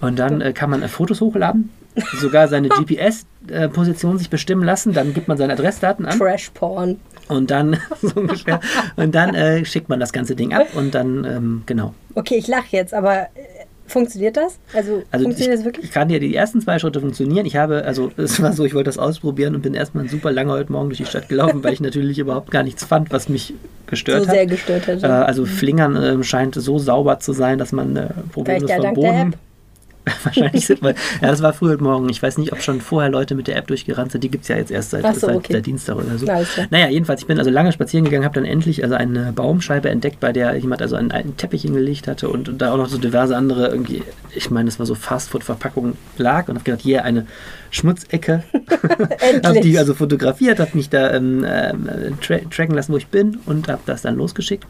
[0.00, 1.70] Und dann äh, kann man äh, Fotos hochladen,
[2.18, 2.68] sogar seine
[3.48, 6.18] GPS-Position äh, sich bestimmen lassen, dann gibt man seine Adressdaten an.
[6.18, 6.98] Trash Porn.
[7.28, 8.60] Und dann, so ungefähr,
[8.96, 11.94] und dann äh, schickt man das ganze Ding ab und dann, ähm, genau.
[12.14, 13.59] Okay, ich lache jetzt, aber äh,
[13.90, 14.58] funktioniert das?
[14.74, 15.84] Also, also funktioniert ich, das wirklich?
[15.86, 17.46] Ich kann dir die ersten zwei Schritte funktionieren.
[17.46, 20.52] Ich habe, also es war so, ich wollte das ausprobieren und bin erstmal super lange
[20.52, 23.54] heute Morgen durch die Stadt gelaufen, weil ich natürlich überhaupt gar nichts fand, was mich
[23.86, 24.34] gestört so hat.
[24.34, 25.02] sehr gestört hat.
[25.02, 29.34] Äh, also Flingern äh, scheint so sauber zu sein, dass man äh, problemlos vom Boden
[30.24, 30.94] Wahrscheinlich sind wir.
[31.20, 32.08] Ja, das war früh heute Morgen.
[32.08, 34.24] Ich weiß nicht, ob schon vorher Leute mit der App durchgerannt sind.
[34.24, 35.52] Die gibt es ja jetzt erst seit, so, seit, okay.
[35.54, 36.26] seit, Dienstag oder so.
[36.26, 36.60] Nice.
[36.70, 40.20] Naja, jedenfalls, ich bin also lange spazieren gegangen, habe dann endlich also eine Baumscheibe entdeckt,
[40.20, 43.36] bei der jemand also einen alten Teppich hingelegt hatte und da auch noch so diverse
[43.36, 44.02] andere irgendwie,
[44.34, 47.26] ich meine, das war so Fastfood-Verpackungen lag und habe gedacht, hier yeah, eine
[47.70, 48.44] Schmutzecke.
[49.44, 51.72] habe die also fotografiert, habe mich da ähm, äh,
[52.20, 54.66] tra tracken lassen, wo ich bin und habe das dann losgeschickt.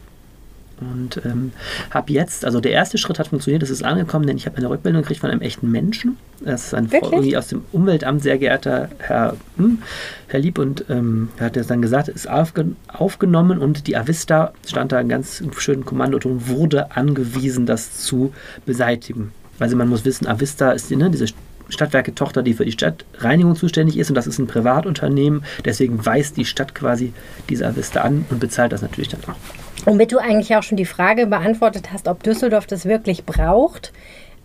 [0.81, 1.51] Und ähm,
[1.91, 4.69] habe jetzt, also der erste Schritt hat funktioniert, es ist angekommen, denn ich habe eine
[4.69, 6.17] Rückmeldung gekriegt von einem echten Menschen.
[6.43, 7.11] Das ist ein Wirklich?
[7.11, 9.79] irgendwie aus dem Umweltamt, sehr geehrter Herr, hm,
[10.27, 14.91] Herr Lieb, und ähm, hat er dann gesagt, ist aufge aufgenommen und die Avista stand
[14.91, 18.33] da ein ganz schönen Kommandoton, wurde angewiesen, das zu
[18.65, 19.31] beseitigen.
[19.59, 21.27] Also man muss wissen, Avista ist ne, diese
[21.69, 25.43] Stadtwerke-Tochter, die für die Stadtreinigung zuständig ist und das ist ein Privatunternehmen.
[25.63, 27.13] Deswegen weist die Stadt quasi
[27.49, 29.70] diese Avista an und bezahlt das natürlich dann auch.
[29.85, 33.91] Womit du eigentlich auch schon die Frage beantwortet hast, ob Düsseldorf das wirklich braucht.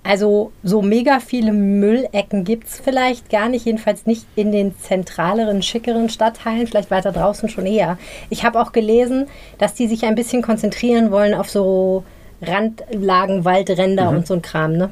[0.02, 5.62] Also so mega viele Müllecken gibt es vielleicht gar nicht, jedenfalls nicht in den zentraleren,
[5.62, 7.98] schickeren Stadtteilen, vielleicht weiter draußen schon eher.
[8.30, 9.26] Ich habe auch gelesen,
[9.58, 12.04] dass die sich ein bisschen konzentrieren wollen auf so
[12.40, 14.18] Randlagen, Waldränder Mhm.
[14.18, 14.90] und so ein Kram, ne?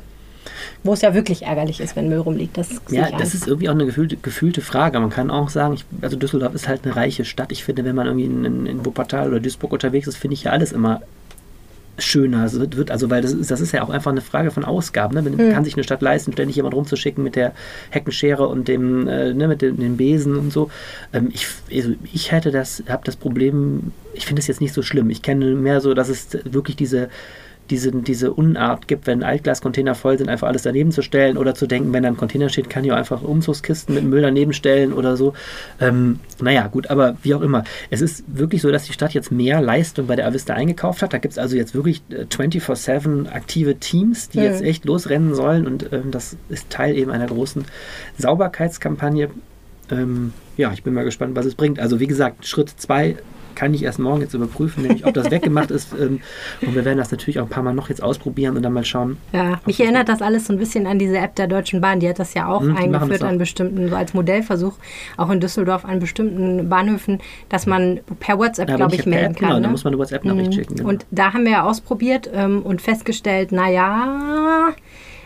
[0.82, 2.56] Wo es ja wirklich ärgerlich ist, wenn Müll rumliegt.
[2.56, 4.98] Das Ja, das ist irgendwie auch eine gefühlte, gefühlte Frage.
[5.00, 7.52] Man kann auch sagen, ich, also Düsseldorf ist halt eine reiche Stadt.
[7.52, 10.44] Ich finde, wenn man irgendwie in, in, in Wuppertal oder Duisburg unterwegs ist, finde ich
[10.44, 11.00] ja alles immer
[11.98, 12.44] schöner.
[12.44, 15.14] Es wird, also, weil das ist, das ist ja auch einfach eine Frage von Ausgaben.
[15.14, 15.22] Ne?
[15.22, 17.52] Man kann sich eine Stadt leisten, ständig jemand rumzuschicken mit der
[17.90, 20.70] Heckenschere und dem, äh, ne, mit dem, dem Besen und so.
[21.12, 24.82] Ähm, ich, also ich hätte das, habe das Problem, ich finde es jetzt nicht so
[24.82, 25.10] schlimm.
[25.10, 27.08] Ich kenne mehr so, dass es wirklich diese
[27.70, 31.66] diese, diese Unart gibt, wenn Altglascontainer voll sind, einfach alles daneben zu stellen oder zu
[31.66, 34.92] denken, wenn da ein Container steht, kann ich auch einfach Umzugskisten mit Müll daneben stellen
[34.92, 35.32] oder so.
[35.80, 37.64] Ähm, naja, gut, aber wie auch immer.
[37.90, 41.12] Es ist wirklich so, dass die Stadt jetzt mehr Leistung bei der Avista eingekauft hat.
[41.12, 44.44] Da gibt es also jetzt wirklich äh, 24-7 aktive Teams, die Mhm.
[44.44, 47.64] jetzt echt losrennen sollen und ähm, das ist Teil eben einer großen
[48.18, 49.30] Sauberkeitskampagne.
[49.90, 51.78] Ähm, ja, ich bin mal gespannt, was es bringt.
[51.78, 53.16] Also wie gesagt, Schritt zwei
[53.54, 55.92] kann ich erst morgen jetzt überprüfen, nämlich ob das weggemacht ist.
[55.92, 56.20] Ähm,
[56.62, 58.84] und wir werden das natürlich auch ein paar Mal noch jetzt ausprobieren und dann mal
[58.84, 59.16] schauen.
[59.32, 62.00] Ja, mich erinnert das alles so ein bisschen an diese App der Deutschen Bahn.
[62.00, 63.28] Die hat das ja auch Mhm, eingeführt das auch.
[63.28, 64.74] an bestimmten, so als Modellversuch,
[65.16, 69.38] auch in Düsseldorf an bestimmten Bahnhöfen, dass man per WhatsApp, Ja, glaube ich, melden App,
[69.38, 69.48] kann.
[69.48, 69.62] Genau, ne?
[69.66, 70.52] da muss man eine WhatsApp-Nachricht Mhm.
[70.54, 70.76] schicken.
[70.76, 70.88] Genau.
[70.88, 74.70] Und da haben wir ja ausprobiert ähm, und festgestellt, naja,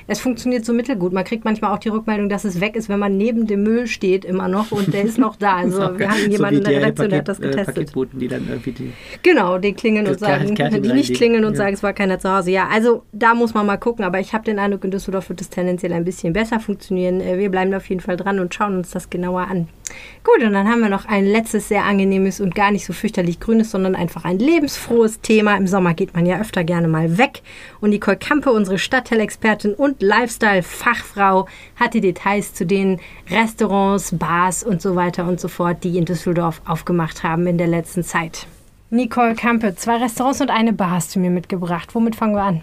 [0.08, 1.12] es funktioniert so mittelgut.
[1.12, 3.86] Man kriegt manchmal auch die Rückmeldung, dass es weg ist, wenn man neben dem Müll
[3.86, 5.56] steht immer noch und der ist noch da.
[5.58, 5.98] Also Okay.
[6.00, 7.74] wir hatten So jemanden wie in der Redaktion, der hat das äh, getestet.
[7.74, 8.92] Paketboten, die dann irgendwie die.
[9.22, 11.58] Genau, die klingeln und sagen, die nicht klingeln und ja.
[11.58, 12.50] sagen, es war keiner zu Hause.
[12.50, 15.40] Ja, also da muss man mal gucken, aber ich habe den Eindruck, in Düsseldorf wird
[15.40, 17.20] es tendenziell ein bisschen besser funktionieren.
[17.20, 19.68] Äh, Wir bleiben auf jeden Fall dran und schauen uns das genauer an.
[20.24, 23.40] Gut, und dann haben wir noch ein letztes sehr angenehmes und gar nicht so fürchterlich
[23.40, 25.56] grünes, sondern einfach ein lebensfrohes Thema.
[25.56, 27.42] Im Sommer geht man ja öfter gerne mal weg.
[27.80, 31.46] Und Nicole Kampe, unsere Stadtteilexpertin und Lifestyle-Fachfrau,
[31.76, 36.04] hat die Details zu den Restaurants, Bars und so weiter und so fort, die in
[36.04, 38.46] Düsseldorf aufgemacht haben in der letzten Zeit.
[38.90, 41.94] Nicole Kampe, zwei Restaurants und eine Bar hast du mir mitgebracht.
[41.94, 42.62] Womit fangen wir an?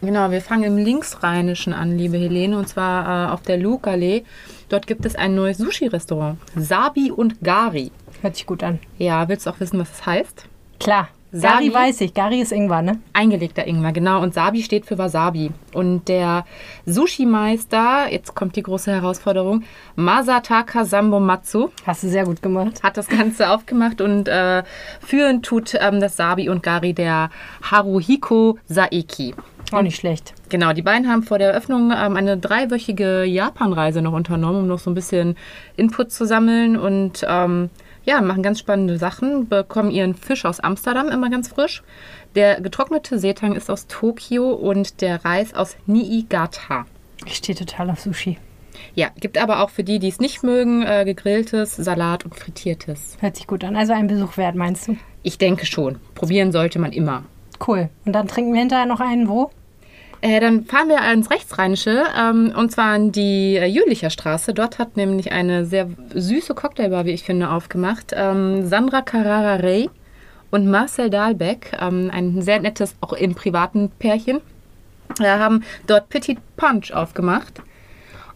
[0.00, 4.24] Genau, wir fangen im Linksrheinischen an, liebe Helene, und zwar äh, auf der Lugallee.
[4.68, 6.38] Dort gibt es ein neues Sushi-Restaurant.
[6.56, 7.90] Sabi und Gari.
[8.22, 8.78] Hört sich gut an.
[8.98, 10.44] Ja, willst du auch wissen, was es heißt?
[10.80, 11.08] Klar.
[11.30, 11.68] Sabi?
[11.68, 12.14] Gari weiß ich.
[12.14, 12.98] Gari ist Ingwer, ne?
[13.12, 14.22] Eingelegter Ingwer, genau.
[14.22, 15.50] Und Sabi steht für Wasabi.
[15.74, 16.46] Und der
[16.86, 19.62] Sushi-Meister, jetzt kommt die große Herausforderung,
[19.94, 22.82] Masataka Sambomatsu, Hast du sehr gut gemacht.
[22.82, 24.62] hat das Ganze aufgemacht und äh,
[25.00, 27.30] führend tut ähm, das Sabi und Gari der
[27.62, 29.34] Haruhiko Saeki.
[29.72, 30.32] Auch nicht schlecht.
[30.48, 34.78] Genau, die beiden haben vor der Eröffnung ähm, eine dreiwöchige Japanreise noch unternommen, um noch
[34.78, 35.36] so ein bisschen
[35.76, 37.70] Input zu sammeln und ähm,
[38.04, 41.82] ja, machen ganz spannende Sachen, bekommen ihren Fisch aus Amsterdam immer ganz frisch.
[42.34, 46.86] Der getrocknete Seetang ist aus Tokio und der Reis aus Niigata.
[47.26, 48.38] Ich stehe total auf Sushi.
[48.94, 53.18] Ja, gibt aber auch für die, die es nicht mögen, äh, gegrilltes, Salat und frittiertes.
[53.20, 53.76] Hört sich gut an.
[53.76, 54.96] Also ein Besuch wert, meinst du?
[55.22, 55.98] Ich denke schon.
[56.14, 57.24] Probieren sollte man immer.
[57.66, 57.90] Cool.
[58.04, 59.50] Und dann trinken wir hinterher noch einen wo?
[60.20, 64.52] Äh, dann fahren wir ins Rechtsrheinische ähm, und zwar an die äh, Jülicher Straße.
[64.52, 68.12] Dort hat nämlich eine sehr süße Cocktailbar, wie ich finde, aufgemacht.
[68.16, 69.88] Ähm, Sandra Carrara Rey
[70.50, 74.40] und Marcel Dahlbeck, ähm, ein sehr nettes, auch im privaten Pärchen,
[75.20, 77.60] äh, haben dort Petit Punch aufgemacht.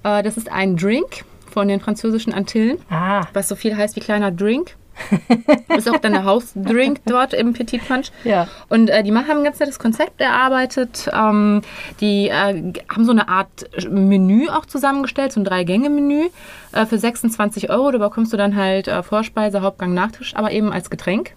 [0.04, 4.00] Äh, das ist ein Drink von den französischen Antillen, Ah, was so viel heißt wie
[4.00, 4.76] kleiner Drink.
[5.76, 8.10] ist auch dann der Hausdrink dort im Petit Punch.
[8.24, 8.48] Ja.
[8.68, 11.08] Und äh, die ma- haben ein ganz nettes Konzept erarbeitet.
[11.12, 11.62] Ähm,
[12.00, 16.28] die äh, haben so eine Art Menü auch zusammengestellt, so ein Drei-Gänge-Menü
[16.72, 17.90] äh, für 26 Euro.
[17.90, 21.32] Da bekommst du dann halt äh, Vorspeise, Hauptgang, Nachtisch, aber eben als Getränk.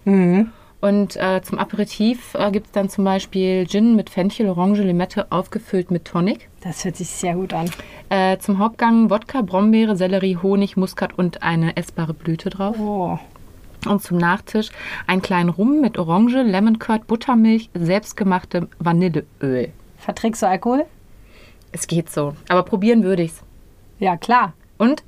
[0.80, 5.26] Und äh, zum Aperitif äh, gibt es dann zum Beispiel Gin mit Fenchel, Orange, Limette,
[5.30, 6.48] aufgefüllt mit Tonic.
[6.62, 7.70] das hört sich sehr gut an.
[8.10, 12.76] Äh, zum Hauptgang Wodka, Brombeere, Sellerie, Honig, Muskat und eine essbare Blüte drauf.
[12.78, 13.18] Oh.
[13.88, 14.70] Und zum Nachtisch
[15.06, 19.72] einen kleinen Rum mit Orange, Lemon Curd, Buttermilch, selbstgemachtem Vanilleöl.
[19.98, 20.84] Verträgst du Alkohol?
[21.72, 22.34] Es geht so.
[22.48, 23.42] Aber probieren würde ich's.
[23.98, 24.52] Ja, klar.
[24.78, 25.02] Und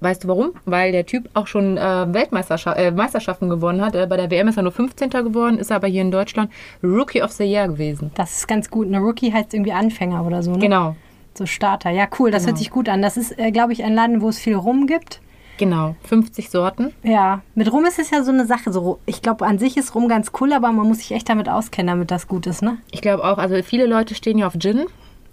[0.00, 0.52] weißt du warum?
[0.64, 3.94] Weil der Typ auch schon äh, Weltmeisterschaft, äh, gewonnen hat.
[3.94, 5.10] Äh, bei der WM ist er nur 15.
[5.10, 6.50] geworden, ist er aber hier in Deutschland
[6.82, 8.10] Rookie of the Year gewesen.
[8.14, 8.86] Das ist ganz gut.
[8.86, 10.58] Eine Rookie heißt irgendwie Anfänger oder so, ne?
[10.58, 10.96] Genau.
[11.36, 11.90] So Starter.
[11.90, 12.30] Ja, cool.
[12.30, 12.50] Das Genau.
[12.52, 13.02] hört sich gut an.
[13.02, 15.20] Das ist, äh, glaube ich, ein Laden, wo es viel Rum gibt.
[15.58, 15.96] Genau.
[16.04, 16.92] 50 Sorten.
[17.02, 18.72] Ja, mit Rum ist es ja so eine Sache.
[18.72, 21.48] So, ich glaube, an sich ist Rum ganz cool, aber man muss sich echt damit
[21.48, 22.78] auskennen, damit das gut ist, ne?
[22.90, 24.86] Ich glaube auch, also viele Leute stehen ja auf Gin.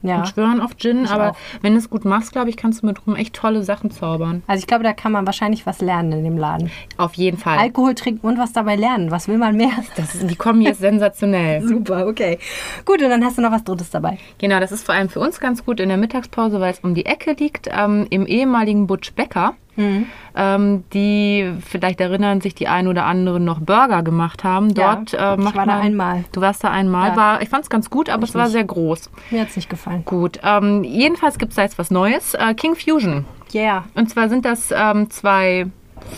[0.03, 0.17] Ja.
[0.17, 1.03] und schwören auf Gin.
[1.03, 1.36] Ich aber auch.
[1.62, 4.41] wenn du es gut machst, glaube ich, kannst du mit rum echt tolle Sachen zaubern.
[4.47, 6.71] Also ich glaube, da kann man wahrscheinlich was lernen in dem Laden.
[6.97, 7.60] Auf jeden Fall.
[7.60, 9.12] Alkohol trinken und was dabei lernen.
[9.12, 9.71] Was will man mehr?
[9.95, 11.62] das ist, die Kombi ist sensationell.
[11.67, 12.39] Super, okay.
[12.86, 14.17] Gut, und dann hast du noch was Drittes dabei.
[14.39, 16.95] Genau, das ist vor allem für uns ganz gut in der Mittagspause, weil es um
[16.95, 19.53] die Ecke liegt, ähm, im ehemaligen Butch Becker.
[19.75, 20.05] Mhm.
[20.36, 24.69] Ähm, die vielleicht erinnern sich die ein oder anderen noch Burger gemacht haben.
[24.69, 26.23] Ja, Dort äh, ich macht war da man, einmal.
[26.31, 27.10] Du warst da einmal.
[27.10, 27.15] Ja.
[27.15, 28.53] War, ich fand es ganz gut, aber es war nicht.
[28.53, 29.10] sehr groß.
[29.29, 30.03] Mir hat es nicht gefallen.
[30.05, 30.39] Gut.
[30.43, 32.34] Ähm, jedenfalls gibt es da jetzt was Neues.
[32.34, 33.25] Äh, King Fusion.
[33.53, 33.86] Yeah.
[33.95, 35.67] Und zwar sind das ähm, zwei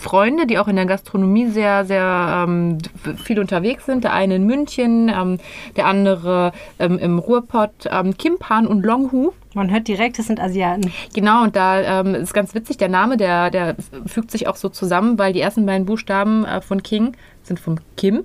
[0.02, 2.78] Freunde, die auch in der Gastronomie sehr, sehr ähm,
[3.24, 4.04] viel unterwegs sind.
[4.04, 5.38] Der eine in München, ähm,
[5.76, 9.32] der andere ähm, im Ruhrpott, ähm, Kim Pan und Long Hu.
[9.54, 10.92] Man hört direkt, es sind Asiaten.
[11.14, 14.70] Genau, und da ähm, ist ganz witzig, der Name, der, der fügt sich auch so
[14.70, 18.24] zusammen, weil die ersten beiden Buchstaben äh, von King sind vom Kim.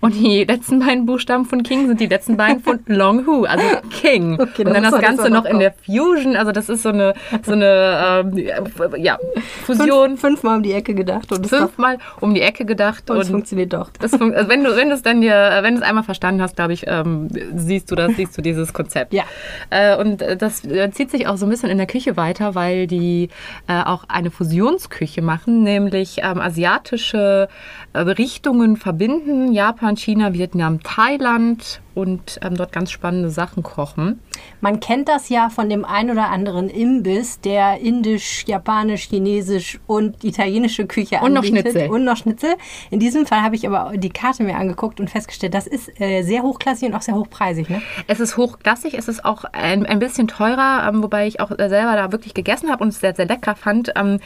[0.00, 3.64] Und die letzten beiden Buchstaben von King sind die letzten beiden von Long Hu, also
[3.90, 4.38] King.
[4.44, 6.88] Okay, und da dann das Ganze noch noch in der Fusion, also das ist so
[6.88, 8.38] eine, so eine ähm,
[8.98, 9.18] ja,
[9.64, 10.16] Fusion.
[10.16, 13.26] Fünf, fünfmal um die Ecke gedacht und es, Fünfmal um die Ecke gedacht und es
[13.26, 13.90] und funktioniert doch.
[14.00, 16.42] das fun also wenn du wenn es dann dir äh, wenn du es einmal verstanden
[16.42, 19.12] hast, glaube ich, ähm, siehst du das, siehst du dieses Konzept.
[19.12, 19.24] Ja.
[19.70, 22.54] Äh, und äh, das äh, zieht sich auch so ein bisschen in der Küche weiter,
[22.54, 23.28] weil die
[23.66, 27.48] äh, auch eine Fusionsküche machen, nämlich ähm, asiatische
[27.92, 34.20] äh, Richtungen verbinden, Japan, China, Vietnam, Thailand und ähm, dort ganz spannende Sachen kochen.
[34.60, 40.22] Man kennt das ja von dem ein oder anderen Imbiss, der indisch, japanisch, chinesisch und
[40.24, 41.72] italienische Küche Und noch anbietet.
[41.72, 41.90] Schnitzel.
[41.90, 42.54] Und noch Schnitzel.
[42.90, 46.22] In diesem Fall habe ich aber die Karte mir angeguckt und festgestellt, das ist äh,
[46.22, 47.68] sehr hochklassig und auch sehr hochpreisig.
[47.68, 47.82] Ne?
[48.06, 51.68] Es ist hochklassig, es ist auch ein, ein bisschen teurer, ähm, wobei ich auch äh,
[51.68, 53.92] selber da wirklich gegessen habe und es sehr, sehr lecker fand.
[53.96, 54.18] Ähm,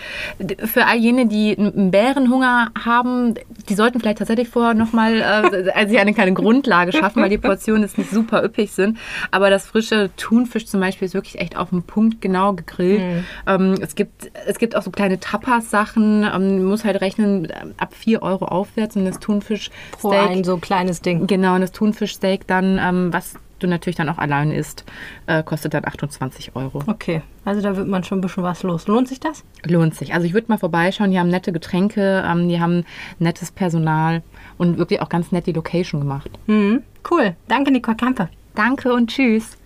[0.65, 3.35] für all jene, die einen Bärenhunger haben,
[3.69, 7.83] die sollten vielleicht tatsächlich vorher nochmal äh, also eine kleine Grundlage schaffen, weil die Portionen
[7.83, 8.99] jetzt nicht super üppig sind.
[9.31, 13.25] Aber das frische Thunfisch zum Beispiel ist wirklich echt auf den Punkt genau gegrillt.
[13.47, 16.23] Ähm, es, gibt, es gibt auch so kleine Tapas-Sachen.
[16.23, 20.45] Ähm, man muss halt rechnen, äh, ab 4 Euro aufwärts und das Thunfisch Pro ein
[20.45, 21.27] so kleines Ding.
[21.27, 24.85] Genau, und das Thunfischsteak dann, ähm, was du natürlich dann auch allein isst,
[25.27, 26.83] äh, kostet dann 28 Euro.
[26.87, 28.87] Okay, also da wird man schon ein bisschen was los.
[28.87, 29.45] Lohnt sich das?
[29.65, 30.15] Lohnt sich.
[30.15, 32.85] Also ich würde mal vorbeischauen, die haben nette Getränke, ähm, die haben
[33.19, 34.23] nettes Personal
[34.57, 36.31] und wirklich auch ganz nett die Location gemacht.
[36.47, 36.83] Mhm.
[37.11, 37.37] Cool.
[37.49, 38.29] Danke, Nicole Kampe.
[38.55, 39.57] Danke und tschüss.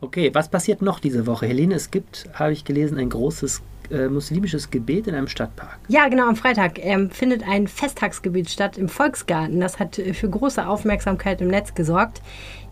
[0.00, 1.46] Okay, was passiert noch diese Woche?
[1.46, 5.78] Helene, es gibt, habe ich gelesen, ein großes äh, muslimisches Gebet in einem Stadtpark.
[5.88, 9.60] Ja, genau, am Freitag ähm, findet ein Festtagsgebet statt im Volksgarten.
[9.60, 12.22] Das hat äh, für große Aufmerksamkeit im Netz gesorgt.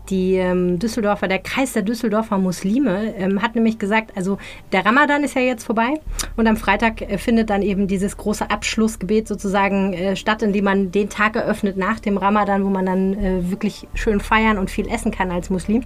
[0.09, 4.37] Die ähm, Düsseldorfer, der Kreis der Düsseldorfer Muslime ähm, hat nämlich gesagt, also
[4.71, 5.99] der Ramadan ist ja jetzt vorbei
[6.35, 10.65] und am Freitag äh, findet dann eben dieses große Abschlussgebet sozusagen äh, statt, in dem
[10.65, 14.71] man den Tag eröffnet nach dem Ramadan, wo man dann äh, wirklich schön feiern und
[14.71, 15.83] viel essen kann als Muslim.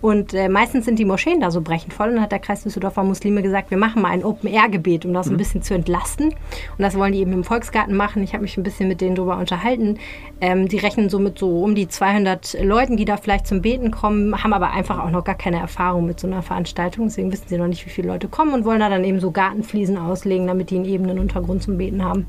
[0.00, 2.62] Und äh, meistens sind die Moscheen da so brechend voll und dann hat der Kreis
[2.62, 6.26] Düsseldorfer Muslime gesagt, wir machen mal ein Open-Air-Gebet, um das ein bisschen zu entlasten.
[6.28, 6.34] Und
[6.78, 8.22] das wollen die eben im Volksgarten machen.
[8.22, 9.98] Ich habe mich ein bisschen mit denen darüber unterhalten.
[10.42, 13.90] Ähm, die rechnen so mit so um die 200 Leuten, die da vielleicht zum Beten
[13.90, 17.06] kommen, haben aber einfach auch noch gar keine Erfahrung mit so einer Veranstaltung.
[17.06, 19.30] Deswegen wissen sie noch nicht, wie viele Leute kommen und wollen da dann eben so
[19.30, 22.26] Gartenfliesen auslegen, damit die einen ebenen Untergrund zum Beten haben.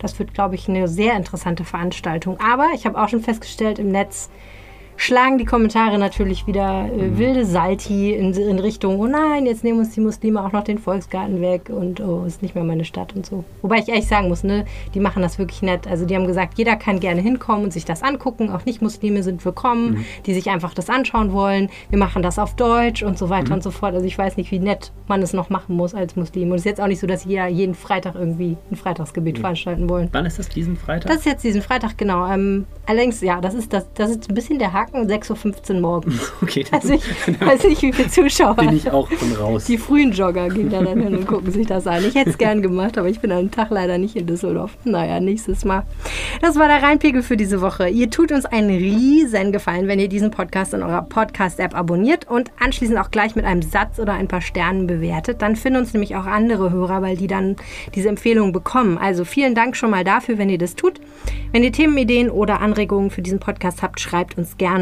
[0.00, 2.38] Das wird, glaube ich, eine sehr interessante Veranstaltung.
[2.40, 4.30] Aber ich habe auch schon festgestellt im Netz,
[4.96, 9.78] schlagen die Kommentare natürlich wieder äh, wilde Salti in, in Richtung, oh nein, jetzt nehmen
[9.78, 13.14] uns die Muslime auch noch den Volksgarten weg und oh, ist nicht mehr meine Stadt
[13.14, 13.44] und so.
[13.62, 15.86] Wobei ich ehrlich sagen muss, ne, die machen das wirklich nett.
[15.86, 18.50] Also die haben gesagt, jeder kann gerne hinkommen und sich das angucken.
[18.50, 21.70] Auch Nicht-Muslime sind willkommen, die sich einfach das anschauen wollen.
[21.90, 23.94] Wir machen das auf Deutsch und so weiter und so fort.
[23.94, 26.50] Also ich weiß nicht, wie nett man es noch machen muss als Muslim.
[26.50, 29.88] Und es ist jetzt auch nicht so, dass jeder jeden Freitag irgendwie ein Freitagsgebet veranstalten
[29.88, 30.08] wollen.
[30.12, 31.08] Wann ist das diesen Freitag?
[31.08, 32.26] Das ist jetzt diesen Freitag, genau.
[32.30, 36.32] Ähm, allerdings, ja, das ist, das, das ist ein bisschen der Haken, 6.15 Uhr morgens.
[36.42, 38.56] okay, dann Also ich weiß nicht, wie viele Zuschauer.
[38.56, 39.64] bin ich auch schon raus.
[39.64, 42.04] Die frühen Jogger gehen da dann hin und gucken sich das an.
[42.04, 44.76] Ich hätte es gern gemacht, aber ich bin an dem Tag leider nicht in Düsseldorf.
[44.84, 45.84] Naja, nächstes Mal.
[46.40, 47.88] Das war der Rheinpegel für diese Woche.
[47.88, 52.50] Ihr tut uns einen riesen Gefallen, wenn ihr diesen Podcast in eurer Podcast-App abonniert und
[52.58, 55.42] anschließend auch gleich mit einem Satz oder ein paar Sternen bewertet.
[55.42, 57.56] Dann finden uns nämlich auch andere Hörer, weil die dann
[57.94, 58.98] diese Empfehlung bekommen.
[58.98, 61.00] Also vielen Dank schon mal dafür, wenn ihr das tut.
[61.52, 64.73] Wenn ihr Themenideen oder Anregungen für diesen Podcast habt, schreibt uns gerne.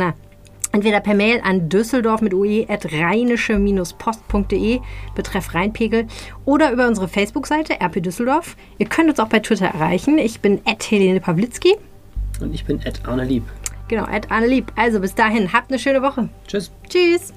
[0.75, 4.81] Entweder per Mail an düsseldorf mit ue at rheinische-post.de
[5.15, 6.07] betreff Rheinpegel
[6.47, 8.57] oder über unsere Facebook-Seite RP Düsseldorf.
[8.79, 10.17] Ihr könnt uns auch bei Twitter erreichen.
[10.17, 11.77] Ich bin at Helene Pawlitzki.
[12.41, 13.45] Und ich bin Ed Arne Lieb.
[13.89, 14.73] Genau, at Annelieb.
[14.75, 16.31] Also bis dahin, habt eine schöne Woche.
[16.49, 16.73] Tschüss.
[16.89, 17.35] Tschüss.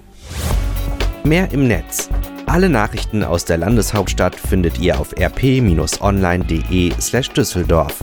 [1.26, 2.10] Mehr im Netz.
[2.46, 8.00] Alle Nachrichten aus der Landeshauptstadt findet ihr auf rp-online.de slash Düsseldorf.